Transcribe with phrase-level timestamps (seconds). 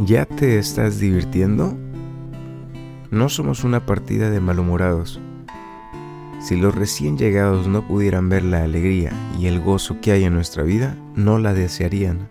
[0.00, 1.76] ¿Ya te estás divirtiendo?
[3.10, 5.20] No somos una partida de malhumorados.
[6.40, 10.34] Si los recién llegados no pudieran ver la alegría y el gozo que hay en
[10.34, 12.28] nuestra vida, no la desearían.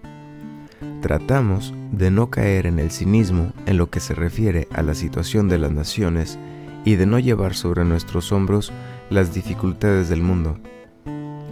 [1.01, 5.49] Tratamos de no caer en el cinismo en lo que se refiere a la situación
[5.49, 6.39] de las naciones
[6.85, 8.71] y de no llevar sobre nuestros hombros
[9.09, 10.57] las dificultades del mundo.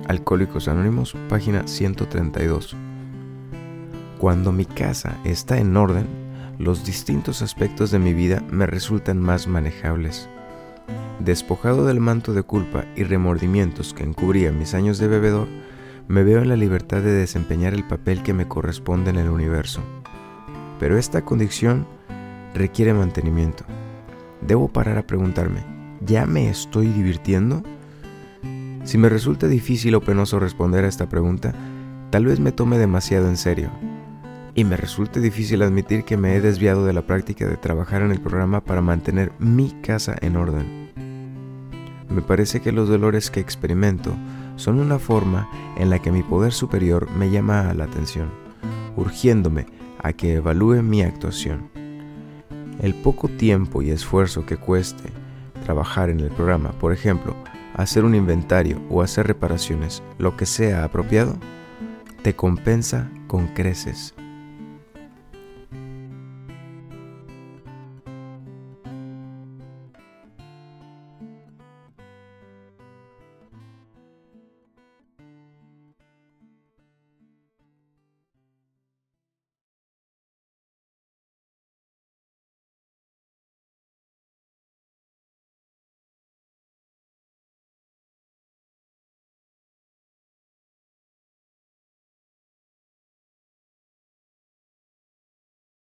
[0.07, 2.73] Alcohólicos Anónimos, página 132.
[4.18, 6.08] Cuando mi casa está en orden,
[6.58, 10.30] los distintos aspectos de mi vida me resultan más manejables.
[11.20, 15.49] Despojado del manto de culpa y remordimientos que encubría mis años de bebedor,
[16.07, 19.81] me veo en la libertad de desempeñar el papel que me corresponde en el universo.
[20.79, 21.85] Pero esta condición
[22.54, 23.66] requiere mantenimiento.
[24.41, 25.66] Debo parar a preguntarme,
[25.99, 27.63] ¿ya me estoy divirtiendo?
[28.85, 31.54] Si me resulta difícil o penoso responder a esta pregunta,
[32.12, 33.71] tal vez me tome demasiado en serio
[34.55, 38.12] y me resulta difícil admitir que me he desviado de la práctica de trabajar en
[38.12, 40.91] el programa para mantener mi casa en orden.
[42.10, 44.16] Me parece que los dolores que experimento
[44.55, 48.32] son una forma en la que mi poder superior me llama la atención,
[48.96, 49.66] urgiéndome
[50.02, 51.70] a que evalúe mi actuación.
[52.79, 55.10] El poco tiempo y esfuerzo que cueste
[55.66, 57.35] trabajar en el programa, por ejemplo,
[57.74, 61.35] hacer un inventario o hacer reparaciones, lo que sea apropiado,
[62.22, 64.16] te compensa con creces